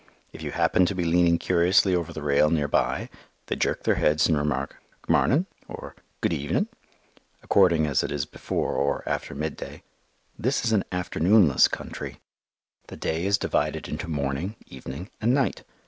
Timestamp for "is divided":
13.27-13.87